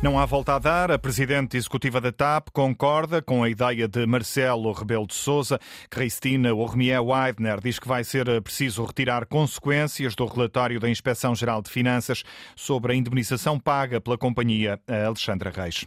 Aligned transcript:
Não 0.00 0.16
há 0.16 0.24
volta 0.24 0.54
a 0.54 0.60
dar. 0.60 0.92
A 0.92 0.98
presidente 0.98 1.56
executiva 1.56 2.00
da 2.00 2.12
TAP 2.12 2.50
concorda 2.52 3.20
com 3.20 3.42
a 3.42 3.50
ideia 3.50 3.88
de 3.88 4.06
Marcelo 4.06 4.70
Rebelo 4.70 5.08
de 5.08 5.14
Sousa. 5.14 5.58
Cristina 5.90 6.54
Ormier 6.54 7.02
Weidner 7.02 7.60
diz 7.60 7.80
que 7.80 7.88
vai 7.88 8.04
ser 8.04 8.40
preciso 8.42 8.84
retirar 8.84 9.26
consequências 9.26 10.14
do 10.14 10.24
relatório 10.24 10.78
da 10.78 10.88
Inspeção-Geral 10.88 11.60
de 11.62 11.70
Finanças 11.70 12.22
sobre 12.54 12.92
a 12.92 12.94
indemnização 12.94 13.58
paga 13.58 14.00
pela 14.00 14.16
companhia 14.16 14.78
Alexandra 14.86 15.50
Reis. 15.50 15.84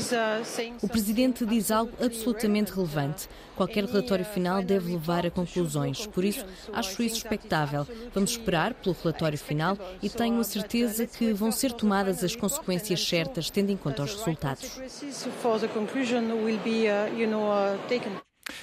Uh, 0.00 0.86
o 0.86 0.88
presidente 0.88 1.44
diz 1.44 1.72
algo 1.72 1.92
absolutamente 2.00 2.72
relevante. 2.72 3.28
Qualquer 3.60 3.84
relatório 3.84 4.24
final 4.24 4.62
deve 4.62 4.92
levar 4.92 5.26
a 5.26 5.30
conclusões. 5.30 6.06
Por 6.06 6.24
isso, 6.24 6.46
acho 6.72 7.02
isso 7.02 7.18
expectável. 7.18 7.86
Vamos 8.14 8.30
esperar 8.30 8.72
pelo 8.72 8.96
relatório 9.02 9.36
final 9.36 9.76
e 10.02 10.08
tenho 10.08 10.40
a 10.40 10.44
certeza 10.44 11.06
que 11.06 11.34
vão 11.34 11.52
ser 11.52 11.72
tomadas 11.72 12.24
as 12.24 12.34
consequências 12.34 13.06
certas, 13.06 13.50
tendo 13.50 13.70
em 13.70 13.76
conta 13.76 14.02
os 14.02 14.14
resultados. 14.14 14.80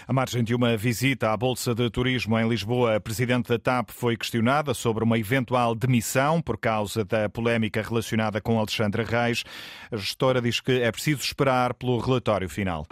À 0.08 0.14
margem 0.14 0.44
de 0.44 0.56
uma 0.56 0.76
visita 0.78 1.32
à 1.32 1.38
Bolsa 1.38 1.76
de 1.76 1.90
Turismo 1.90 2.38
em 2.38 2.48
Lisboa, 2.48 2.96
a 2.96 3.00
presidente 3.00 3.50
da 3.50 3.60
TAP 3.60 3.90
foi 3.92 4.16
questionada 4.16 4.74
sobre 4.74 5.04
uma 5.04 5.18
eventual 5.18 5.76
demissão 5.76 6.42
por 6.42 6.58
causa 6.58 7.04
da 7.04 7.30
polémica 7.30 7.82
relacionada 7.82 8.40
com 8.42 8.58
Alexandre 8.58 9.04
Reis. 9.04 9.44
A 9.92 9.98
gestora 9.98 10.42
diz 10.42 10.60
que 10.60 10.82
é 10.82 10.92
preciso 10.92 11.22
esperar 11.22 11.74
pelo 11.74 11.98
relatório 12.00 12.50
final. 12.50 12.86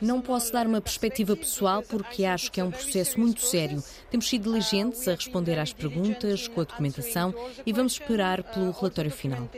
Não 0.00 0.20
posso 0.20 0.52
dar 0.52 0.66
uma 0.66 0.80
perspectiva 0.80 1.36
pessoal 1.36 1.82
porque 1.82 2.24
acho 2.24 2.50
que 2.50 2.60
é 2.60 2.64
um 2.64 2.70
processo 2.70 3.18
muito 3.20 3.42
sério. 3.42 3.82
Temos 4.10 4.28
sido 4.28 4.44
diligentes 4.44 5.06
a 5.06 5.14
responder 5.14 5.58
às 5.58 5.72
perguntas, 5.72 6.48
com 6.48 6.60
a 6.60 6.64
documentação 6.64 7.34
e 7.66 7.72
vamos 7.72 7.92
esperar 7.92 8.42
pelo 8.42 8.70
relatório 8.70 9.10
final. 9.10 9.48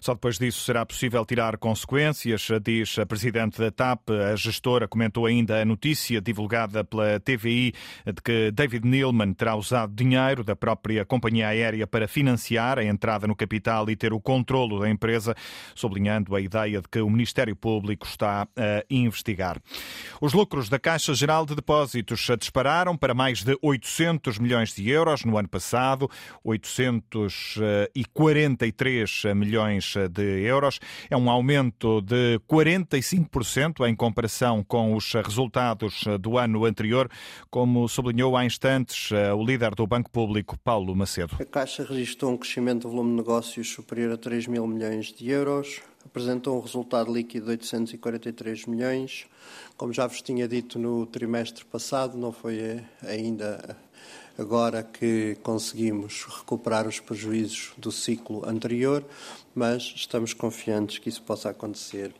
Só 0.00 0.14
depois 0.14 0.38
disso 0.38 0.62
será 0.62 0.84
possível 0.84 1.24
tirar 1.24 1.56
consequências, 1.58 2.48
diz 2.62 2.98
a 2.98 3.06
presidente 3.06 3.58
da 3.58 3.70
TAP. 3.70 4.10
A 4.32 4.36
gestora 4.36 4.88
comentou 4.88 5.26
ainda 5.26 5.60
a 5.60 5.64
notícia 5.64 6.20
divulgada 6.20 6.84
pela 6.84 7.20
TVI 7.20 7.72
de 8.06 8.22
que 8.22 8.50
David 8.50 8.86
Neilman 8.86 9.32
terá 9.32 9.54
usado 9.54 9.94
dinheiro 9.94 10.44
da 10.44 10.56
própria 10.56 11.04
companhia 11.04 11.48
aérea 11.48 11.86
para 11.86 12.08
financiar 12.08 12.78
a 12.78 12.84
entrada 12.84 13.26
no 13.26 13.36
capital 13.36 13.90
e 13.90 13.96
ter 13.96 14.12
o 14.12 14.20
controlo 14.20 14.78
da 14.80 14.88
empresa, 14.88 15.34
sublinhando 15.74 16.36
a 16.36 16.40
ideia 16.40 16.80
de 16.80 16.88
que 16.88 17.00
o 17.00 17.10
Ministério 17.10 17.56
Público 17.56 18.06
está 18.06 18.46
a 18.56 18.84
investigar. 18.90 19.60
Os 20.20 20.32
lucros 20.32 20.68
da 20.68 20.78
Caixa 20.78 21.14
Geral 21.14 21.46
de 21.46 21.54
Depósitos 21.54 22.28
dispararam 22.38 22.96
para 22.96 23.14
mais 23.14 23.42
de 23.42 23.58
800 23.60 24.38
milhões 24.38 24.72
de 24.74 24.88
euros 24.88 25.24
no 25.24 25.36
ano 25.36 25.48
passado, 25.48 26.08
843 26.44 29.22
milhões 29.34 29.71
milhões 29.72 29.94
de 30.10 30.42
euros. 30.42 30.78
É 31.10 31.16
um 31.16 31.30
aumento 31.30 32.00
de 32.02 32.38
45% 32.48 33.88
em 33.88 33.94
comparação 33.94 34.62
com 34.62 34.94
os 34.94 35.12
resultados 35.12 36.04
do 36.20 36.36
ano 36.38 36.64
anterior, 36.64 37.08
como 37.50 37.88
sublinhou 37.88 38.36
há 38.36 38.44
instantes 38.44 39.10
eh, 39.12 39.32
o 39.32 39.44
líder 39.44 39.74
do 39.74 39.86
Banco 39.86 40.10
Público, 40.10 40.58
Paulo 40.62 40.94
Macedo. 40.94 41.36
A 41.40 41.44
Caixa 41.44 41.84
registrou 41.84 42.32
um 42.32 42.36
crescimento 42.36 42.82
do 42.82 42.90
volume 42.90 43.10
de 43.10 43.16
negócios 43.16 43.68
superior 43.68 44.12
a 44.12 44.16
3 44.16 44.46
mil 44.46 44.66
milhões 44.66 45.12
de 45.12 45.30
euros, 45.30 45.80
apresentou 46.04 46.58
um 46.58 46.60
resultado 46.60 47.12
líquido 47.12 47.46
de 47.46 47.52
843 47.52 48.66
milhões. 48.66 49.26
Como 49.76 49.92
já 49.92 50.06
vos 50.06 50.20
tinha 50.20 50.46
dito 50.46 50.78
no 50.78 51.06
trimestre 51.06 51.64
passado, 51.64 52.16
não 52.18 52.32
foi 52.32 52.58
eh, 52.58 52.84
ainda 53.02 53.76
agora 54.38 54.82
que 54.82 55.36
conseguimos 55.42 56.24
recuperar 56.24 56.86
os 56.86 57.00
prejuízos 57.00 57.72
do 57.76 57.92
ciclo 57.92 58.48
anterior, 58.48 59.04
mas 59.54 59.92
estamos 59.96 60.32
confiantes 60.32 60.98
que 60.98 61.08
isso 61.08 61.22
possa 61.22 61.50
acontecer 61.50 62.14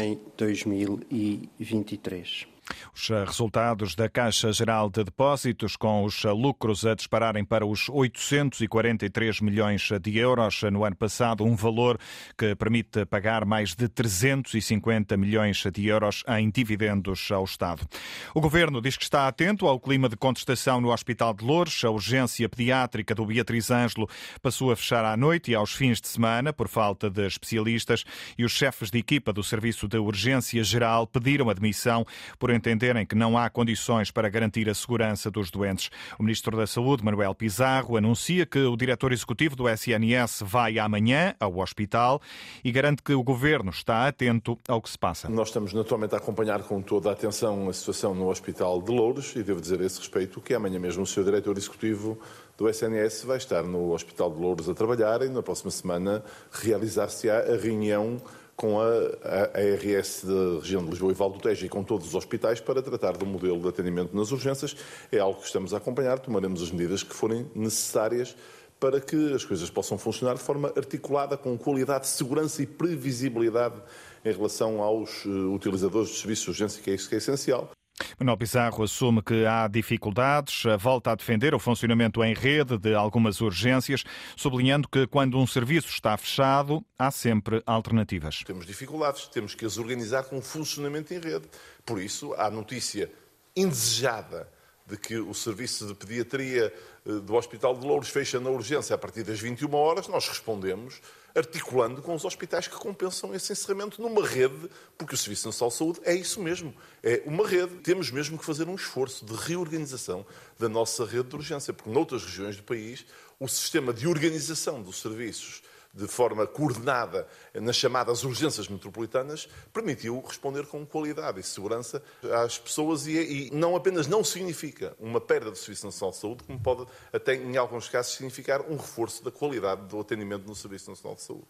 em 0.00 0.18
2023. 0.36 2.53
Os 2.94 3.08
resultados 3.08 3.94
da 3.94 4.08
Caixa 4.08 4.52
Geral 4.52 4.88
de 4.88 5.04
Depósitos, 5.04 5.76
com 5.76 6.04
os 6.04 6.22
lucros 6.24 6.86
a 6.86 6.94
dispararem 6.94 7.44
para 7.44 7.66
os 7.66 7.88
843 7.88 9.40
milhões 9.40 9.88
de 10.00 10.18
euros 10.18 10.62
no 10.64 10.84
ano 10.84 10.96
passado, 10.96 11.44
um 11.44 11.56
valor 11.56 11.98
que 12.36 12.54
permite 12.54 13.04
pagar 13.06 13.44
mais 13.44 13.74
de 13.74 13.88
350 13.88 15.16
milhões 15.16 15.62
de 15.72 15.86
euros 15.86 16.22
em 16.28 16.50
dividendos 16.50 17.30
ao 17.30 17.44
Estado. 17.44 17.86
O 18.34 18.40
Governo 18.40 18.80
diz 18.80 18.96
que 18.96 19.04
está 19.04 19.28
atento 19.28 19.66
ao 19.66 19.80
clima 19.80 20.08
de 20.08 20.16
contestação 20.16 20.80
no 20.80 20.92
Hospital 20.92 21.34
de 21.34 21.44
Louros. 21.44 21.84
A 21.84 21.90
urgência 21.90 22.48
pediátrica 22.48 23.14
do 23.14 23.26
Beatriz 23.26 23.70
Ângelo 23.70 24.08
passou 24.40 24.70
a 24.70 24.76
fechar 24.76 25.04
à 25.04 25.16
noite 25.16 25.50
e 25.50 25.54
aos 25.54 25.72
fins 25.72 26.00
de 26.00 26.08
semana 26.08 26.52
por 26.52 26.68
falta 26.68 27.10
de 27.10 27.26
especialistas 27.26 28.04
e 28.38 28.44
os 28.44 28.52
chefes 28.52 28.90
de 28.90 28.98
equipa 28.98 29.32
do 29.32 29.42
Serviço 29.42 29.88
de 29.88 29.98
Urgência 29.98 30.62
Geral 30.62 31.06
pediram 31.06 31.50
admissão 31.50 32.06
por 32.38 32.50
entenderem 32.54 33.04
que 33.04 33.14
não 33.14 33.36
há 33.36 33.48
condições 33.50 34.10
para 34.10 34.28
garantir 34.28 34.68
a 34.68 34.74
segurança 34.74 35.30
dos 35.30 35.50
doentes. 35.50 35.90
O 36.18 36.22
Ministro 36.22 36.56
da 36.56 36.66
Saúde, 36.66 37.04
Manuel 37.04 37.34
Pizarro, 37.34 37.96
anuncia 37.96 38.46
que 38.46 38.58
o 38.58 38.76
diretor 38.76 39.12
executivo 39.12 39.56
do 39.56 39.68
SNS 39.68 40.42
vai 40.44 40.78
amanhã 40.78 41.34
ao 41.38 41.58
hospital 41.58 42.20
e 42.62 42.70
garante 42.70 43.02
que 43.02 43.12
o 43.12 43.22
Governo 43.22 43.70
está 43.70 44.06
atento 44.06 44.58
ao 44.68 44.80
que 44.80 44.90
se 44.90 44.98
passa. 44.98 45.28
Nós 45.28 45.48
estamos 45.48 45.72
naturalmente 45.72 46.14
a 46.14 46.18
acompanhar 46.18 46.62
com 46.62 46.80
toda 46.80 47.10
a 47.10 47.12
atenção 47.12 47.68
a 47.68 47.72
situação 47.72 48.14
no 48.14 48.28
Hospital 48.28 48.80
de 48.82 48.90
Louros 48.90 49.34
e 49.36 49.42
devo 49.42 49.60
dizer 49.60 49.80
a 49.80 49.84
esse 49.84 49.98
respeito 49.98 50.40
que 50.40 50.54
amanhã 50.54 50.78
mesmo 50.78 51.02
o 51.02 51.06
seu 51.06 51.24
diretor 51.24 51.56
executivo 51.56 52.18
do 52.56 52.68
SNS 52.68 53.24
vai 53.24 53.36
estar 53.36 53.62
no 53.64 53.92
Hospital 53.92 54.30
de 54.30 54.40
Louros 54.40 54.68
a 54.68 54.74
trabalhar 54.74 55.22
e 55.22 55.28
na 55.28 55.42
próxima 55.42 55.70
semana 55.70 56.22
realizar-se-á 56.52 57.40
a 57.52 57.56
reunião 57.56 58.20
com 58.56 58.80
a, 58.80 58.84
a, 58.84 59.44
a 59.54 59.60
ARS 59.60 60.24
da 60.24 60.60
região 60.60 60.84
de 60.84 60.90
Lisboa 60.90 61.12
e 61.12 61.14
Val 61.14 61.30
do 61.30 61.38
Tejo 61.38 61.66
e 61.66 61.68
com 61.68 61.82
todos 61.82 62.08
os 62.08 62.14
hospitais 62.14 62.60
para 62.60 62.82
tratar 62.82 63.16
do 63.16 63.26
modelo 63.26 63.60
de 63.60 63.68
atendimento 63.68 64.16
nas 64.16 64.30
urgências. 64.32 64.76
É 65.10 65.18
algo 65.18 65.40
que 65.40 65.46
estamos 65.46 65.74
a 65.74 65.78
acompanhar, 65.78 66.18
tomaremos 66.18 66.62
as 66.62 66.70
medidas 66.70 67.02
que 67.02 67.14
forem 67.14 67.50
necessárias 67.54 68.36
para 68.78 69.00
que 69.00 69.32
as 69.32 69.44
coisas 69.44 69.70
possam 69.70 69.96
funcionar 69.96 70.34
de 70.34 70.42
forma 70.42 70.72
articulada, 70.76 71.36
com 71.36 71.56
qualidade, 71.56 72.06
segurança 72.06 72.62
e 72.62 72.66
previsibilidade 72.66 73.80
em 74.24 74.32
relação 74.32 74.82
aos 74.82 75.24
uh, 75.24 75.52
utilizadores 75.52 76.10
de 76.10 76.16
serviços 76.16 76.44
de 76.44 76.50
urgência, 76.50 76.82
que 76.82 76.90
é 76.90 76.94
isso 76.94 77.08
que 77.08 77.14
é 77.14 77.18
essencial. 77.18 77.70
Manuel 78.18 78.36
Pizarro 78.36 78.82
assume 78.82 79.22
que 79.22 79.46
há 79.46 79.68
dificuldades, 79.68 80.64
volta 80.78 81.12
a 81.12 81.14
defender 81.14 81.54
o 81.54 81.58
funcionamento 81.58 82.22
em 82.24 82.34
rede 82.34 82.76
de 82.78 82.94
algumas 82.94 83.40
urgências, 83.40 84.04
sublinhando 84.36 84.88
que 84.88 85.06
quando 85.06 85.38
um 85.38 85.46
serviço 85.46 85.88
está 85.88 86.16
fechado, 86.16 86.84
há 86.98 87.10
sempre 87.10 87.62
alternativas. 87.66 88.42
Temos 88.44 88.66
dificuldades, 88.66 89.26
temos 89.28 89.54
que 89.54 89.64
as 89.64 89.78
organizar 89.78 90.24
com 90.24 90.38
um 90.38 90.42
funcionamento 90.42 91.14
em 91.14 91.20
rede. 91.20 91.48
Por 91.84 92.00
isso, 92.00 92.34
há 92.34 92.50
notícia 92.50 93.10
indesejada 93.56 94.48
de 94.86 94.96
que 94.96 95.16
o 95.16 95.32
serviço 95.32 95.86
de 95.86 95.94
pediatria 95.94 96.72
eh, 97.06 97.12
do 97.12 97.34
Hospital 97.34 97.76
de 97.76 97.86
Louros 97.86 98.08
fecha 98.08 98.38
na 98.38 98.50
urgência 98.50 98.94
a 98.94 98.98
partir 98.98 99.22
das 99.22 99.40
21 99.40 99.72
horas, 99.74 100.08
nós 100.08 100.28
respondemos 100.28 101.00
articulando 101.34 102.00
com 102.00 102.14
os 102.14 102.24
hospitais 102.24 102.68
que 102.68 102.76
compensam 102.76 103.34
esse 103.34 103.52
encerramento 103.52 104.00
numa 104.00 104.24
rede, 104.24 104.70
porque 104.96 105.14
o 105.14 105.18
Serviço 105.18 105.48
Nacional 105.48 105.70
de 105.70 105.76
Saúde 105.76 106.00
é 106.04 106.14
isso 106.14 106.40
mesmo, 106.40 106.72
é 107.02 107.22
uma 107.26 107.46
rede. 107.46 107.74
Temos 107.78 108.10
mesmo 108.10 108.38
que 108.38 108.44
fazer 108.44 108.68
um 108.68 108.74
esforço 108.76 109.24
de 109.24 109.34
reorganização 109.34 110.24
da 110.58 110.68
nossa 110.68 111.04
rede 111.04 111.30
de 111.30 111.36
urgência, 111.36 111.72
porque 111.72 111.90
noutras 111.90 112.24
regiões 112.24 112.56
do 112.56 112.62
país 112.62 113.04
o 113.40 113.48
sistema 113.48 113.92
de 113.92 114.06
organização 114.06 114.80
dos 114.80 115.00
serviços 115.00 115.62
de 115.94 116.08
forma 116.08 116.46
coordenada 116.46 117.26
nas 117.54 117.76
chamadas 117.76 118.24
urgências 118.24 118.68
metropolitanas, 118.68 119.48
permitiu 119.72 120.20
responder 120.26 120.66
com 120.66 120.84
qualidade 120.84 121.40
e 121.40 121.42
segurança 121.42 122.02
às 122.44 122.58
pessoas 122.58 123.06
e, 123.06 123.12
e, 123.12 123.50
não 123.52 123.76
apenas 123.76 124.06
não 124.06 124.24
significa 124.24 124.96
uma 124.98 125.20
perda 125.20 125.50
do 125.50 125.56
Serviço 125.56 125.86
Nacional 125.86 126.10
de 126.12 126.18
Saúde, 126.18 126.44
como 126.44 126.60
pode 126.60 126.86
até 127.12 127.34
em 127.34 127.56
alguns 127.56 127.88
casos 127.88 128.14
significar 128.14 128.62
um 128.62 128.76
reforço 128.76 129.22
da 129.22 129.30
qualidade 129.30 129.82
do 129.82 130.00
atendimento 130.00 130.46
no 130.46 130.54
Serviço 130.54 130.90
Nacional 130.90 131.14
de 131.14 131.22
Saúde. 131.22 131.46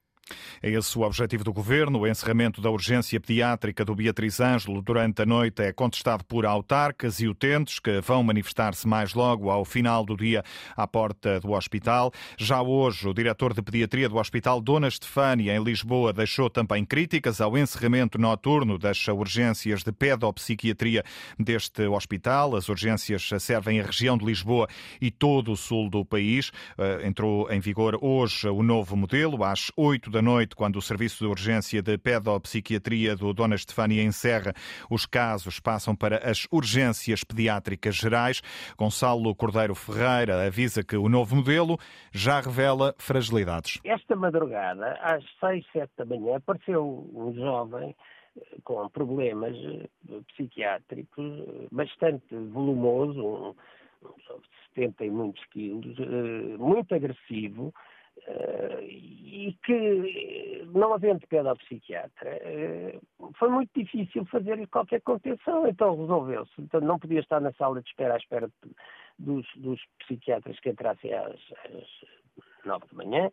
É 0.62 0.70
esse 0.70 0.98
o 0.98 1.02
objetivo 1.02 1.44
do 1.44 1.52
governo. 1.52 2.00
O 2.00 2.06
encerramento 2.06 2.60
da 2.60 2.70
urgência 2.70 3.20
pediátrica 3.20 3.84
do 3.84 3.94
Beatriz 3.94 4.40
Ângelo 4.40 4.80
durante 4.80 5.22
a 5.22 5.26
noite 5.26 5.62
é 5.62 5.72
contestado 5.72 6.24
por 6.24 6.46
autarcas 6.46 7.20
e 7.20 7.28
utentes 7.28 7.78
que 7.78 8.00
vão 8.00 8.22
manifestar-se 8.22 8.86
mais 8.88 9.14
logo 9.14 9.50
ao 9.50 9.64
final 9.64 10.04
do 10.04 10.16
dia 10.16 10.42
à 10.76 10.86
porta 10.86 11.40
do 11.40 11.52
hospital. 11.52 12.12
Já 12.38 12.62
hoje, 12.62 13.08
o 13.08 13.14
diretor 13.14 13.52
de 13.52 13.62
pediatria 13.62 14.08
do 14.08 14.16
Hospital 14.16 14.60
Dona 14.60 14.88
Estefânia, 14.88 15.54
em 15.54 15.62
Lisboa, 15.62 16.12
deixou 16.12 16.48
também 16.48 16.84
críticas 16.84 17.40
ao 17.40 17.58
encerramento 17.58 18.18
noturno 18.18 18.78
das 18.78 19.06
urgências 19.08 19.82
de 19.82 19.92
pedopsiquiatria 19.92 21.04
deste 21.38 21.82
hospital. 21.86 22.56
As 22.56 22.68
urgências 22.68 23.28
servem 23.38 23.80
a 23.80 23.84
região 23.84 24.16
de 24.16 24.24
Lisboa 24.24 24.68
e 25.00 25.10
todo 25.10 25.52
o 25.52 25.56
sul 25.56 25.90
do 25.90 26.04
país. 26.04 26.50
Eh, 26.78 27.06
entrou 27.06 27.50
em 27.50 27.60
vigor 27.60 27.98
hoje 28.00 28.48
o 28.48 28.62
novo 28.62 28.96
modelo, 28.96 29.44
às 29.44 29.70
8 29.76 30.13
da 30.14 30.22
noite, 30.22 30.54
quando 30.54 30.76
o 30.76 30.82
Serviço 30.82 31.24
de 31.24 31.26
Urgência 31.28 31.82
de 31.82 31.98
Pedopsiquiatria 31.98 33.16
do 33.16 33.34
Dona 33.34 33.56
Estefânia 33.56 34.00
encerra, 34.00 34.52
os 34.88 35.06
casos 35.06 35.58
passam 35.58 35.96
para 35.96 36.18
as 36.18 36.46
urgências 36.52 37.24
pediátricas 37.24 37.96
gerais. 37.96 38.40
Gonçalo 38.78 39.34
Cordeiro 39.34 39.74
Ferreira 39.74 40.46
avisa 40.46 40.84
que 40.84 40.96
o 40.96 41.08
novo 41.08 41.34
modelo 41.34 41.76
já 42.12 42.40
revela 42.40 42.94
fragilidades. 42.96 43.80
Esta 43.82 44.14
madrugada, 44.14 44.92
às 45.02 45.24
seis, 45.40 45.66
sete 45.72 45.90
da 45.98 46.04
manhã, 46.04 46.36
apareceu 46.36 47.10
um 47.12 47.34
jovem 47.34 47.92
eh, 48.36 48.56
com 48.62 48.88
problemas 48.90 49.56
eh, 49.56 50.20
psiquiátricos 50.28 51.40
eh, 51.40 51.66
bastante 51.72 52.36
volumoso, 52.52 53.20
um, 53.20 53.48
um 54.04 54.14
jovem 54.28 54.42
de 54.42 54.68
70 54.76 55.04
e 55.06 55.10
muitos 55.10 55.44
quilos, 55.46 55.96
muito 56.58 56.94
agressivo, 56.94 57.74
e 58.82 59.56
que, 59.64 60.64
não 60.72 60.94
havendo 60.94 61.26
pedopsiquiatra, 61.26 62.40
foi 63.38 63.48
muito 63.50 63.70
difícil 63.74 64.24
fazer 64.26 64.66
qualquer 64.68 65.00
contenção, 65.02 65.66
então 65.66 65.96
resolveu-se. 65.96 66.52
Então 66.58 66.80
não 66.80 66.98
podia 66.98 67.20
estar 67.20 67.40
na 67.40 67.52
sala 67.52 67.82
de 67.82 67.88
espera 67.88 68.14
à 68.14 68.16
espera 68.16 68.50
dos, 69.18 69.46
dos 69.56 69.80
psiquiatras 70.00 70.58
que 70.60 70.70
entrassem 70.70 71.12
às, 71.12 71.34
às 71.34 72.64
nove 72.64 72.86
da 72.90 73.04
manhã, 73.04 73.30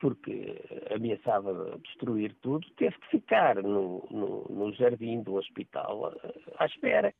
porque 0.00 0.56
ameaçava 0.94 1.78
destruir 1.84 2.34
tudo, 2.40 2.66
teve 2.76 2.96
que 2.98 3.08
ficar 3.08 3.56
no, 3.56 4.06
no, 4.10 4.46
no 4.48 4.72
jardim 4.72 5.22
do 5.22 5.34
hospital 5.34 6.12
à 6.58 6.66
espera. 6.66 7.12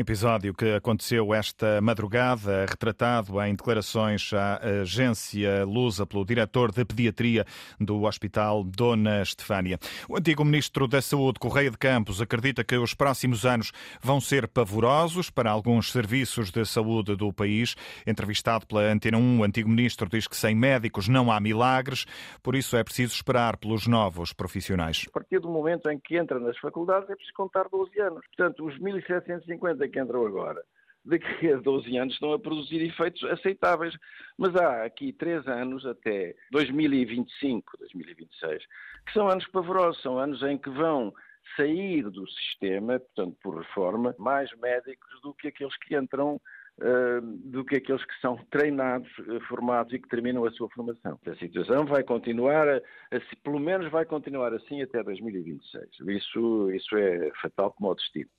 Um 0.00 0.08
episódio 0.10 0.54
que 0.54 0.72
aconteceu 0.72 1.34
esta 1.34 1.78
madrugada, 1.82 2.64
retratado 2.64 3.38
em 3.42 3.54
declarações 3.54 4.32
à 4.32 4.56
agência 4.80 5.62
Lusa 5.66 6.06
pelo 6.06 6.24
diretor 6.24 6.72
de 6.72 6.86
pediatria 6.86 7.44
do 7.78 8.04
Hospital 8.04 8.64
Dona 8.64 9.20
Estefânia. 9.20 9.78
O 10.08 10.16
antigo 10.16 10.42
ministro 10.42 10.88
da 10.88 11.02
Saúde, 11.02 11.38
Correia 11.38 11.70
de 11.70 11.76
Campos, 11.76 12.22
acredita 12.22 12.64
que 12.64 12.78
os 12.78 12.94
próximos 12.94 13.44
anos 13.44 13.72
vão 14.00 14.22
ser 14.22 14.48
pavorosos 14.48 15.28
para 15.28 15.50
alguns 15.50 15.92
serviços 15.92 16.50
de 16.50 16.64
saúde 16.64 17.14
do 17.14 17.30
país. 17.30 17.76
Entrevistado 18.06 18.66
pela 18.66 18.80
Antena 18.80 19.18
1, 19.18 19.40
o 19.40 19.44
antigo 19.44 19.68
ministro 19.68 20.08
diz 20.08 20.26
que 20.26 20.34
sem 20.34 20.54
médicos 20.54 21.08
não 21.08 21.30
há 21.30 21.38
milagres, 21.38 22.06
por 22.42 22.56
isso 22.56 22.74
é 22.74 22.82
preciso 22.82 23.12
esperar 23.12 23.58
pelos 23.58 23.86
novos 23.86 24.32
profissionais. 24.32 25.04
A 25.08 25.12
partir 25.12 25.40
do 25.40 25.50
momento 25.50 25.90
em 25.90 25.98
que 25.98 26.16
entra 26.16 26.40
nas 26.40 26.56
faculdades 26.56 27.10
é 27.10 27.14
preciso 27.14 27.36
contar 27.36 27.68
12 27.68 28.00
anos. 28.00 28.24
Portanto, 28.34 28.64
os 28.64 28.78
1.750 28.78 29.89
50 29.89 29.89
que 29.90 30.00
entram 30.00 30.26
agora, 30.26 30.62
daqui 31.04 31.52
a 31.52 31.56
12 31.56 31.96
anos 31.96 32.14
estão 32.14 32.32
a 32.32 32.38
produzir 32.38 32.82
efeitos 32.82 33.22
aceitáveis. 33.24 33.94
Mas 34.38 34.54
há 34.56 34.84
aqui 34.84 35.12
três 35.12 35.46
anos, 35.46 35.84
até 35.86 36.34
2025, 36.52 37.78
2026, 37.78 38.62
que 39.06 39.12
são 39.12 39.28
anos 39.28 39.46
pavorosos, 39.48 40.02
são 40.02 40.18
anos 40.18 40.42
em 40.42 40.58
que 40.58 40.70
vão 40.70 41.12
sair 41.56 42.02
do 42.02 42.28
sistema, 42.28 43.00
portanto, 43.00 43.36
por 43.42 43.58
reforma, 43.58 44.14
mais 44.18 44.50
médicos 44.58 45.20
do 45.22 45.34
que 45.34 45.48
aqueles 45.48 45.76
que 45.78 45.96
entram 45.96 46.40
Uh, 46.78 47.20
do 47.44 47.62
que 47.62 47.76
aqueles 47.76 48.02
que 48.06 48.18
são 48.22 48.38
treinados, 48.50 49.06
uh, 49.18 49.38
formados 49.48 49.92
e 49.92 49.98
que 49.98 50.08
terminam 50.08 50.46
a 50.46 50.50
sua 50.52 50.66
formação. 50.70 51.18
A 51.26 51.34
situação 51.34 51.84
vai 51.84 52.02
continuar, 52.02 52.66
a, 52.66 52.76
a, 52.76 53.20
pelo 53.44 53.60
menos 53.60 53.90
vai 53.90 54.06
continuar 54.06 54.54
assim 54.54 54.80
até 54.80 55.02
2026. 55.02 55.84
Isso, 56.08 56.70
isso 56.70 56.96
é 56.96 57.30
fatal 57.42 57.72
como 57.72 57.90
o 57.90 57.94
destino. 57.94 58.30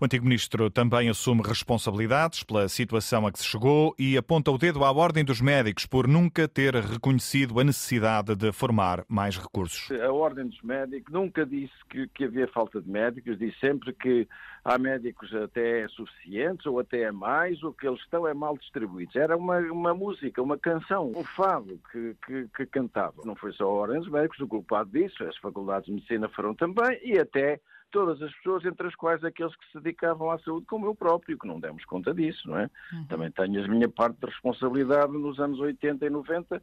O 0.00 0.04
antigo 0.04 0.24
ministro 0.24 0.70
também 0.70 1.08
assume 1.08 1.42
responsabilidades 1.42 2.42
pela 2.42 2.68
situação 2.68 3.26
a 3.26 3.32
que 3.32 3.38
se 3.38 3.46
chegou 3.46 3.94
e 3.98 4.16
aponta 4.16 4.50
o 4.50 4.58
dedo 4.58 4.84
à 4.84 4.92
Ordem 4.92 5.24
dos 5.24 5.40
Médicos 5.40 5.86
por 5.86 6.06
nunca 6.06 6.48
ter 6.48 6.74
reconhecido 6.74 7.58
a 7.60 7.64
necessidade 7.64 8.34
de 8.34 8.52
formar 8.52 9.04
mais 9.08 9.36
recursos. 9.36 9.90
A 9.90 10.12
Ordem 10.12 10.46
dos 10.46 10.60
Médicos 10.62 11.12
nunca 11.12 11.44
disse 11.44 11.72
que, 11.88 12.08
que 12.08 12.24
havia 12.24 12.48
falta 12.48 12.80
de 12.80 12.88
médicos, 12.88 13.38
disse 13.38 13.58
sempre 13.58 13.92
que 13.92 14.28
há 14.64 14.78
médicos 14.78 15.32
até 15.34 15.86
suficientes 15.88 16.64
ou 16.66 16.80
até 16.80 17.12
mais, 17.12 17.62
o 17.62 17.72
que 17.72 17.86
eles 17.86 18.00
estão 18.00 18.26
é 18.26 18.32
mal 18.32 18.56
distribuídos. 18.56 19.14
Era 19.14 19.36
uma, 19.36 19.58
uma 19.58 19.94
música, 19.94 20.42
uma 20.42 20.58
canção, 20.58 21.12
um 21.14 21.24
fado 21.24 21.78
que, 21.92 22.16
que, 22.26 22.48
que 22.56 22.66
cantava. 22.66 23.22
Não 23.24 23.34
foi 23.34 23.52
só 23.52 23.64
a 23.64 23.68
Ordem 23.68 24.00
dos 24.00 24.10
Médicos 24.10 24.40
o 24.40 24.48
culpado 24.48 24.90
disso, 24.90 25.22
as 25.24 25.36
faculdades 25.36 25.86
de 25.86 25.92
medicina 25.92 26.28
foram 26.28 26.54
também 26.54 26.98
e 27.04 27.18
até 27.18 27.60
todas 27.94 28.20
as 28.20 28.34
pessoas, 28.34 28.64
entre 28.64 28.88
as 28.88 28.94
quais 28.96 29.22
aqueles 29.22 29.54
que 29.54 29.64
se 29.70 29.78
dedicavam 29.78 30.28
à 30.28 30.38
saúde, 30.40 30.66
como 30.66 30.84
eu 30.86 30.96
próprio, 30.96 31.38
que 31.38 31.46
não 31.46 31.60
demos 31.60 31.84
conta 31.84 32.12
disso, 32.12 32.48
não 32.48 32.58
é? 32.58 32.68
Uhum. 32.92 33.04
Também 33.06 33.30
tenho 33.30 33.64
a 33.64 33.68
minha 33.68 33.88
parte 33.88 34.18
de 34.18 34.26
responsabilidade 34.26 35.12
nos 35.12 35.38
anos 35.38 35.60
80 35.60 36.04
e 36.04 36.10
90. 36.10 36.60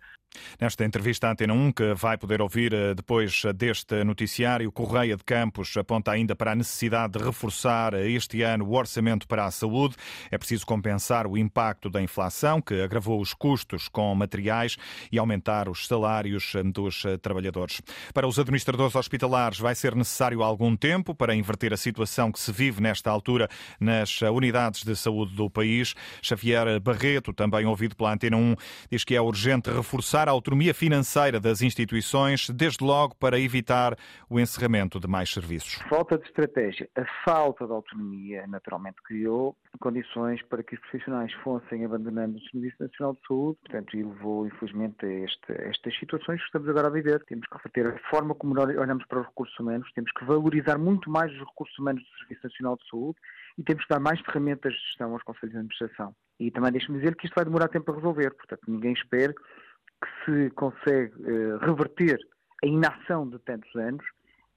Nesta 0.60 0.84
entrevista 0.84 1.28
à 1.28 1.32
Antena 1.32 1.54
1, 1.54 1.72
que 1.72 1.94
vai 1.94 2.18
poder 2.18 2.42
ouvir 2.42 2.74
eh, 2.74 2.94
depois 2.94 3.44
deste 3.56 4.04
noticiário, 4.04 4.70
Correia 4.74 5.16
de 5.16 5.24
Campos 5.24 5.76
aponta 5.78 6.12
ainda 6.12 6.36
para 6.36 6.52
a 6.52 6.56
necessidade 6.56 7.18
de 7.18 7.24
reforçar 7.24 7.94
este 7.94 8.42
ano 8.42 8.66
o 8.66 8.76
orçamento 8.76 9.26
para 9.26 9.46
a 9.46 9.52
saúde. 9.52 9.96
É 10.30 10.38
preciso 10.38 10.66
compensar 10.66 11.28
o 11.28 11.38
impacto 11.38 11.90
da 11.90 12.02
inflação, 12.02 12.62
que 12.62 12.82
agravou 12.82 13.22
os 13.22 13.34
custos 13.34 13.88
com 13.88 14.14
materiais 14.14 14.78
e 15.10 15.18
aumentar 15.18 15.70
os 15.70 15.88
salários 15.88 16.52
dos 16.74 17.04
trabalhadores. 17.22 17.82
Para 18.14 18.28
os 18.28 18.38
administradores 18.38 18.96
hospitalares 18.96 19.60
vai 19.60 19.76
ser 19.76 19.96
necessário 19.96 20.44
algum 20.44 20.76
tempo 20.76 21.16
para 21.22 21.36
inverter 21.36 21.72
a 21.72 21.78
situação 21.78 22.32
que 22.32 22.40
se 22.40 22.52
vive 22.52 22.82
nesta 22.82 23.12
altura 23.12 23.48
nas 23.80 24.24
unidades 24.24 24.84
de 24.84 24.96
saúde 24.96 25.36
do 25.36 25.52
país. 25.52 25.94
Xavier 26.20 26.80
Barreto, 26.80 27.32
também 27.32 27.64
ouvido 27.64 27.96
pela 27.96 28.12
Antena 28.12 28.38
1, 28.38 28.56
diz 28.90 29.04
que 29.04 29.16
é 29.16 29.22
urgente 29.22 29.70
reforçar 29.70 30.28
a 30.28 30.32
autonomia 30.32 30.74
financeira 30.74 31.40
das 31.40 31.62
instituições, 31.62 32.50
desde 32.50 32.84
logo 32.84 33.16
para 33.18 33.40
evitar 33.40 33.96
o 34.28 34.40
encerramento 34.40 35.00
de 35.00 35.08
mais 35.08 35.32
serviços. 35.32 35.76
Falta 35.88 36.18
de 36.18 36.26
estratégia, 36.26 36.90
a 36.96 37.06
falta 37.24 37.68
de 37.68 37.72
autonomia 37.72 38.48
naturalmente 38.48 38.98
criou 39.04 39.56
condições 39.80 40.42
para 40.44 40.64
que 40.64 40.76
os 40.76 40.82
profissionais 40.82 41.34
fossem 41.44 41.84
abandonando 41.84 42.38
o 42.38 42.42
Serviço 42.52 42.78
Nacional 42.80 43.14
de 43.14 43.28
Saúde, 43.28 43.58
portanto, 43.62 43.98
e 43.98 44.04
levou, 44.04 44.48
infelizmente, 44.48 45.06
a, 45.06 45.10
este, 45.10 45.52
estas 45.70 45.98
situações 46.00 46.40
que 46.40 46.46
estamos 46.46 46.70
agora 46.70 46.88
a 46.88 46.92
viver. 46.92 47.24
Temos 47.26 47.46
que 47.48 47.58
reverter 47.58 47.88
a 47.88 48.10
forma 48.10 48.36
como 48.36 48.60
olhamos 48.60 49.06
para 49.06 49.22
os 49.22 49.28
recursos 49.28 49.60
humanos, 49.60 49.92
temos 49.94 50.12
que 50.12 50.26
valorizar 50.26 50.78
muito 50.78 51.10
mais 51.12 51.32
os 51.34 51.40
recursos 51.40 51.78
humanos 51.78 52.02
do 52.02 52.18
Serviço 52.20 52.42
Nacional 52.44 52.78
de 52.78 52.90
Saúde 52.90 53.18
e 53.58 53.64
temos 53.64 53.84
que 53.84 53.90
dar 53.90 54.00
mais 54.00 54.20
ferramentas 54.22 54.74
de 54.74 54.80
gestão 54.80 55.12
aos 55.14 55.24
Conselhos 55.24 55.52
de 55.52 55.58
Administração. 55.58 56.16
E 56.40 56.50
também 56.50 56.72
deixe-me 56.72 56.98
dizer 56.98 57.16
que 57.16 57.26
isto 57.26 57.36
vai 57.36 57.46
demorar 57.46 57.68
tempo 57.68 57.92
a 57.92 57.96
resolver, 57.96 58.32
portanto, 58.32 58.62
ninguém 58.68 58.94
espera 58.94 59.34
que 59.34 60.26
se 60.26 60.50
consegue 60.52 61.14
uh, 61.22 61.58
reverter 61.60 62.20
a 62.64 62.68
inação 62.68 63.30
de 63.30 63.38
tantos 63.40 63.74
anos 63.76 64.04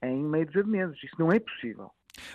em 0.02 0.22
meio 0.22 0.46
de 0.46 0.62
meses. 0.64 0.96
Isso 1.02 1.16
não 1.18 1.30
é 1.30 1.40
possível. 1.40 1.90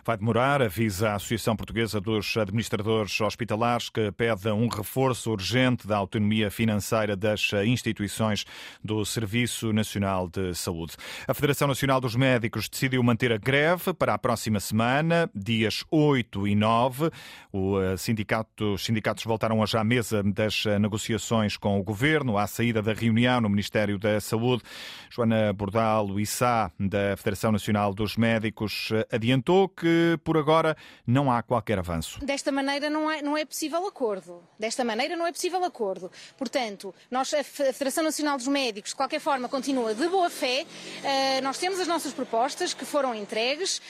Vai 0.06 0.18
demorar, 0.18 0.62
avisa 0.62 1.12
a 1.12 1.16
Associação 1.16 1.56
Portuguesa 1.56 2.02
dos 2.02 2.36
Administradores 2.38 3.20
Hospitalares, 3.22 3.90
que 3.90 4.12
pede 4.12 4.50
um 4.50 4.68
reforço 4.68 5.32
urgente 5.32 5.88
da 5.88 5.98
autonomia 5.98 6.52
financeira 6.52 7.16
das 7.16 7.52
instituições 7.66 8.46
do 8.84 9.06
Serviço 9.06 9.72
Nacional 9.72 10.28
de 10.28 10.54
Saúde. 10.54 10.96
A 11.28 11.34
Federação 11.34 11.68
Nacional 11.68 12.02
dos 12.02 12.16
Médicos 12.16 12.68
decidiu 12.68 13.02
manter 13.04 13.32
a 13.32 13.38
greve 13.38 13.94
para 13.94 14.14
a 14.14 14.18
próxima 14.18 14.60
semana, 14.60 15.30
dias 15.34 15.84
8 15.92 16.48
e 16.48 16.56
9. 16.56 17.06
Eh, 17.06 17.98
sindicato, 17.98 18.74
os 18.74 18.84
sindicatos 18.84 19.24
voltaram 19.24 19.60
hoje 19.60 19.78
à 19.78 19.84
mesa 19.84 20.22
das 20.24 20.66
negociações 20.80 21.56
com 21.58 21.80
o 21.80 21.84
Governo, 21.84 22.38
à 22.38 22.48
saída 22.48 22.82
da 22.82 22.94
reunião 22.94 23.42
no 23.42 23.50
Ministério 23.50 23.98
da 23.98 24.20
Saúde. 24.20 24.64
Joana 25.10 25.54
Bordal 25.54 26.20
Issá, 26.20 26.72
da 26.80 27.16
Federação 27.18 27.52
Nacional 27.52 27.94
dos 27.94 28.18
Médicos, 28.18 28.90
adiantou 29.12 29.69
que 29.70 30.20
por 30.24 30.38
agora 30.38 30.76
não 31.06 31.32
há 31.32 31.42
qualquer 31.42 31.80
avanço. 31.80 32.20
Desta 32.26 32.52
maneira 32.52 32.90
não 32.90 33.10
é, 33.10 33.22
não 33.22 33.38
é 33.38 33.46
possível 33.46 33.86
acordo. 33.88 34.44
Desta 34.58 34.84
maneira 34.84 35.16
não 35.16 35.26
é 35.26 35.32
possível 35.32 35.64
acordo. 35.64 36.12
Portanto, 36.38 36.94
nós, 37.10 37.34
a 37.34 37.44
Federação 37.44 38.04
Nacional 38.04 38.38
dos 38.38 38.48
Médicos, 38.48 38.92
de 38.92 38.96
qualquer 38.96 39.20
forma, 39.20 39.48
continua 39.48 39.94
de 39.94 40.08
boa 40.08 40.30
fé. 40.30 40.66
Uh, 40.66 41.44
nós 41.44 41.58
temos 41.58 41.80
as 41.80 41.88
nossas 41.88 42.14
propostas 42.14 42.74
que 42.74 42.86
foram 42.86 43.14
entregues 43.16 43.78
uh, 43.78 43.82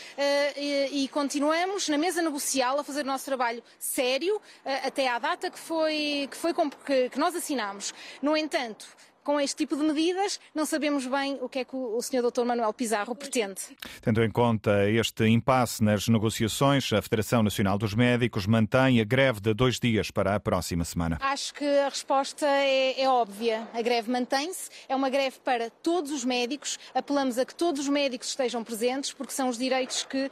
e, 0.57 1.03
e, 1.03 1.07
continuamos 1.07 1.89
na 1.89 1.97
mesa 1.97 2.21
negocial 2.21 2.79
a 2.79 2.83
fazer 2.83 3.01
o 3.01 3.05
nosso 3.07 3.25
trabalho 3.25 3.63
sério 3.77 4.37
uh, 4.37 4.87
até 4.87 5.07
à 5.07 5.17
data 5.19 5.49
que 5.49 5.59
foi, 5.59 6.27
que, 6.29 6.37
foi 6.37 6.53
que, 6.85 7.09
que 7.09 7.19
nós 7.19 7.35
assinamos. 7.35 7.93
No 8.21 8.35
entanto, 8.35 8.87
com 9.23 9.39
este 9.39 9.57
tipo 9.57 9.75
de 9.75 9.83
medidas, 9.83 10.39
não 10.53 10.65
sabemos 10.65 11.05
bem 11.05 11.37
o 11.41 11.49
que 11.49 11.59
é 11.59 11.65
que 11.65 11.75
o 11.75 12.01
Sr. 12.01 12.21
Dr. 12.31 12.43
Manuel 12.43 12.73
Pizarro 12.73 13.15
pretende. 13.15 13.61
Tendo 14.01 14.23
em 14.23 14.31
conta 14.31 14.89
este 14.89 15.25
impasse 15.27 15.83
nas 15.83 16.07
negociações, 16.07 16.91
a 16.93 17.01
Federação 17.01 17.43
Nacional 17.43 17.77
dos 17.77 17.93
Médicos 17.93 18.45
mantém 18.45 18.99
a 18.99 19.03
greve 19.03 19.39
de 19.39 19.53
dois 19.53 19.79
dias 19.79 20.11
para 20.11 20.35
a 20.35 20.39
próxima 20.39 20.83
semana. 20.83 21.17
Acho 21.21 21.53
que 21.53 21.65
a 21.65 21.89
resposta 21.89 22.45
é, 22.45 23.01
é 23.01 23.09
óbvia. 23.09 23.67
A 23.73 23.81
greve 23.81 24.11
mantém-se, 24.11 24.69
é 24.87 24.95
uma 24.95 25.09
greve 25.09 25.37
para 25.43 25.69
todos 25.69 26.11
os 26.11 26.23
médicos. 26.25 26.77
Apelamos 26.93 27.37
a 27.37 27.45
que 27.45 27.53
todos 27.53 27.81
os 27.81 27.89
médicos 27.89 28.29
estejam 28.29 28.63
presentes, 28.63 29.13
porque 29.13 29.33
são 29.33 29.49
os 29.49 29.57
direitos 29.57 30.03
que 30.03 30.25
uh, 30.25 30.31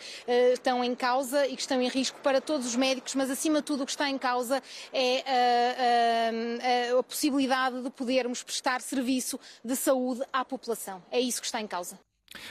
estão 0.54 0.84
em 0.84 0.96
causa 0.96 1.48
e 1.48 1.56
que 1.56 1.62
estão 1.62 1.82
em 1.82 1.88
risco 1.88 2.20
para 2.22 2.42
todos 2.42 2.66
os 2.66 2.76
médicos, 2.76 3.16
mas 3.16 3.30
acima 3.30 3.60
de 3.60 3.66
tudo 3.66 3.84
o 3.84 3.86
que 3.86 3.92
está 3.92 4.10
em 4.10 4.18
causa 4.18 4.62
é 4.94 5.24
uh, 6.92 6.96
uh, 6.96 7.00
a 7.00 7.04
possibilidade 7.04 7.82
de 7.82 7.90
podermos 7.90 8.44
prestar 8.44 8.77
prestar 8.78 8.80
serviço 8.80 9.40
de 9.64 9.76
saúde 9.76 10.22
à 10.32 10.46
população. 10.46 11.04
É 11.12 11.20
isso 11.20 11.42
que 11.42 11.48
está 11.48 11.62
em 11.62 11.68
causa. 11.68 12.00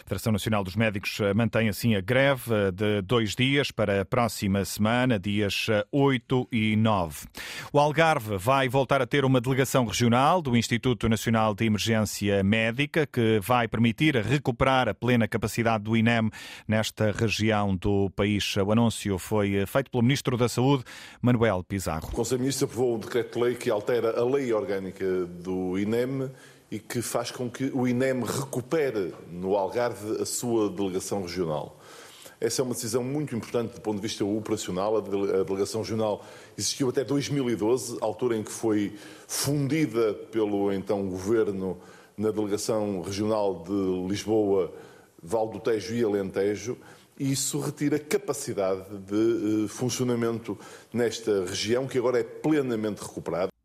A 0.00 0.02
Federação 0.04 0.32
Nacional 0.32 0.64
dos 0.64 0.76
Médicos 0.76 1.18
eh, 1.20 1.34
mantém 1.34 1.68
assim 1.68 1.94
a 1.94 2.00
greve 2.00 2.52
eh, 2.52 2.70
de 2.70 3.02
dois 3.02 3.34
dias 3.34 3.70
para 3.70 4.00
a 4.00 4.04
próxima 4.04 4.64
semana, 4.64 5.18
dias 5.18 5.66
8 5.90 6.48
eh, 6.52 6.56
e 6.56 6.76
9. 6.76 7.26
O 7.72 7.78
Algarve 7.78 8.36
vai 8.36 8.68
voltar 8.68 9.00
a 9.02 9.06
ter 9.06 9.24
uma 9.24 9.40
delegação 9.40 9.84
regional 9.84 10.40
do 10.42 10.56
Instituto 10.56 11.08
Nacional 11.08 11.54
de 11.54 11.64
Emergência 11.64 12.42
Médica, 12.42 13.06
que 13.06 13.40
vai 13.40 13.68
permitir 13.68 14.16
recuperar 14.16 14.88
a 14.88 14.94
plena 14.94 15.26
capacidade 15.28 15.84
do 15.84 15.96
INEM 15.96 16.30
nesta 16.66 17.10
região 17.12 17.76
do 17.76 18.10
país. 18.10 18.56
O 18.56 18.72
anúncio 18.72 19.18
foi 19.18 19.64
feito 19.66 19.90
pelo 19.90 20.02
Ministro 20.02 20.36
da 20.36 20.48
Saúde, 20.48 20.84
Manuel 21.20 21.64
Pizarro. 21.64 22.08
O 22.08 22.12
Conselho 22.12 22.38
de 22.38 22.42
Ministros 22.42 22.70
aprovou 22.70 22.96
um 22.96 22.98
decreto-lei 22.98 23.54
que 23.54 23.70
altera 23.70 24.18
a 24.18 24.24
lei 24.24 24.52
orgânica 24.52 25.04
do 25.26 25.78
INEM 25.78 26.30
e 26.70 26.78
que 26.78 27.00
faz 27.00 27.30
com 27.30 27.50
que 27.50 27.70
o 27.72 27.86
INEM 27.86 28.22
recupere 28.24 29.14
no 29.30 29.56
Algarve 29.56 30.20
a 30.20 30.26
sua 30.26 30.68
delegação 30.68 31.22
regional. 31.22 31.78
Essa 32.38 32.60
é 32.60 32.64
uma 32.64 32.74
decisão 32.74 33.02
muito 33.02 33.34
importante 33.34 33.74
do 33.74 33.80
ponto 33.80 33.96
de 33.96 34.02
vista 34.02 34.24
operacional. 34.24 34.98
A 34.98 35.00
delegação 35.00 35.80
regional 35.80 36.24
existiu 36.56 36.88
até 36.90 37.02
2012, 37.02 37.96
altura 38.00 38.36
em 38.36 38.42
que 38.42 38.52
foi 38.52 38.94
fundida 39.26 40.12
pelo 40.30 40.70
então 40.72 41.08
governo 41.08 41.78
na 42.16 42.30
delegação 42.30 43.00
regional 43.00 43.64
de 43.64 44.08
Lisboa, 44.08 44.72
Val 45.22 45.48
do 45.48 45.60
Tejo 45.60 45.94
e 45.94 46.04
Alentejo. 46.04 46.76
E 47.18 47.32
isso 47.32 47.58
retira 47.58 47.98
capacidade 47.98 48.84
de 48.98 49.64
eh, 49.64 49.68
funcionamento 49.68 50.58
nesta 50.92 51.46
região, 51.46 51.86
que 51.86 51.96
agora 51.96 52.20
é 52.20 52.22
plenamente 52.22 53.00
recuperada. 53.00 53.55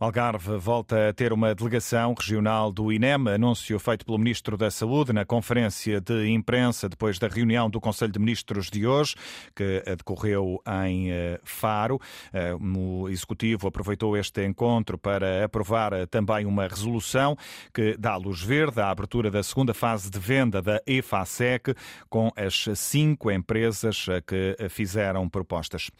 Algarve 0.00 0.56
volta 0.56 1.10
a 1.10 1.12
ter 1.12 1.30
uma 1.30 1.54
delegação 1.54 2.14
regional 2.18 2.72
do 2.72 2.90
INEM, 2.90 3.28
anúncio 3.34 3.78
feito 3.78 4.06
pelo 4.06 4.16
Ministro 4.16 4.56
da 4.56 4.70
Saúde 4.70 5.12
na 5.12 5.26
conferência 5.26 6.00
de 6.00 6.26
imprensa 6.26 6.88
depois 6.88 7.18
da 7.18 7.28
reunião 7.28 7.68
do 7.68 7.78
Conselho 7.78 8.10
de 8.10 8.18
Ministros 8.18 8.70
de 8.70 8.86
hoje, 8.86 9.14
que 9.54 9.82
decorreu 9.98 10.58
em 10.86 11.10
eh, 11.10 11.38
Faro. 11.44 12.00
Eh, 12.32 12.54
o 12.54 13.10
Executivo 13.10 13.68
aproveitou 13.68 14.16
este 14.16 14.42
encontro 14.42 14.96
para 14.96 15.44
aprovar 15.44 15.92
eh, 15.92 16.06
também 16.06 16.46
uma 16.46 16.66
resolução 16.66 17.36
que 17.70 17.94
dá 17.98 18.16
luz 18.16 18.40
verde 18.40 18.80
à 18.80 18.88
abertura 18.88 19.30
da 19.30 19.42
segunda 19.42 19.74
fase 19.74 20.10
de 20.10 20.18
venda 20.18 20.62
da 20.62 20.80
EFASEC 20.86 21.74
com 22.08 22.32
as 22.34 22.70
cinco 22.74 23.30
empresas 23.30 24.06
que 24.26 24.56
fizeram 24.70 25.28
propostas. 25.28 25.90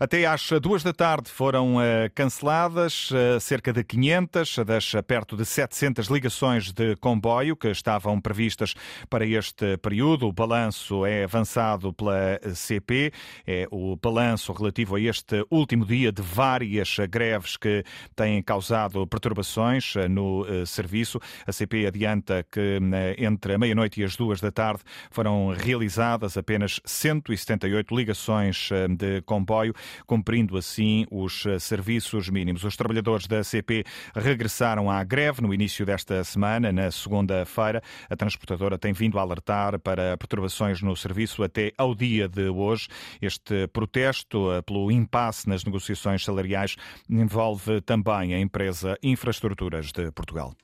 Até 0.00 0.26
às 0.26 0.50
duas 0.60 0.82
da 0.82 0.92
tarde 0.92 1.30
foram 1.30 1.76
canceladas 2.14 3.10
cerca 3.40 3.72
de 3.72 3.84
500 3.84 4.58
das 4.66 4.92
perto 5.06 5.36
de 5.36 5.44
700 5.44 6.08
ligações 6.08 6.72
de 6.72 6.96
comboio 6.96 7.56
que 7.56 7.68
estavam 7.68 8.20
previstas 8.20 8.74
para 9.08 9.26
este 9.26 9.76
período. 9.78 10.28
O 10.28 10.32
balanço 10.32 11.04
é 11.06 11.24
avançado 11.24 11.92
pela 11.92 12.40
CP, 12.54 13.12
é 13.46 13.66
o 13.70 13.96
balanço 13.96 14.52
relativo 14.52 14.96
a 14.96 15.00
este 15.00 15.44
último 15.50 15.84
dia 15.84 16.12
de 16.12 16.22
várias 16.22 16.96
greves 17.08 17.56
que 17.56 17.84
têm 18.14 18.42
causado 18.42 19.06
perturbações 19.06 19.94
no 20.10 20.46
eh, 20.46 20.64
serviço. 20.66 21.20
A 21.46 21.52
CP 21.52 21.86
adianta 21.86 22.44
que 22.50 22.78
eh, 22.92 23.16
entre 23.18 23.54
a 23.54 23.58
meia-noite 23.58 24.00
e 24.00 24.04
as 24.04 24.16
duas 24.16 24.40
da 24.40 24.50
tarde 24.50 24.82
foram 25.10 25.48
realizadas 25.48 26.36
apenas 26.36 26.80
178 26.84 27.94
ligações 27.94 28.70
eh, 28.72 28.88
de 28.88 29.22
comboio, 29.22 29.74
cumprindo 30.06 30.56
assim 30.56 31.06
os 31.10 31.44
serviços 31.60 32.28
mínimos. 32.28 32.64
Os 32.64 32.76
trabalhadores 32.76 33.17
trabalhadores 33.18 33.26
da 33.26 33.42
CP 33.42 33.84
regressaram 34.14 34.90
à 34.90 35.02
greve 35.02 35.42
no 35.42 35.52
início 35.52 35.84
desta 35.84 36.22
semana, 36.22 36.70
na 36.72 36.90
segunda-feira. 36.90 37.82
A 38.08 38.16
transportadora 38.16 38.78
tem 38.78 38.92
vindo 38.92 39.18
a 39.18 39.22
alertar 39.22 39.78
para 39.80 40.16
perturbações 40.16 40.80
no 40.80 40.94
serviço 40.96 41.42
até 41.42 41.72
ao 41.76 41.94
dia 41.94 42.28
de 42.28 42.48
hoje. 42.48 42.88
Este 43.20 43.66
protesto 43.68 44.52
eh, 44.52 44.62
pelo 44.62 44.90
impasse 44.90 45.48
nas 45.48 45.64
negociações 45.64 46.24
salariais 46.24 46.76
envolve 47.08 47.80
também 47.80 48.34
a 48.34 48.38
empresa 48.38 48.96
Infraestruturas 49.02 49.90
de 49.92 50.10
Portugal. 50.12 50.54